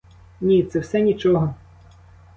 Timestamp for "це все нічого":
0.63-1.53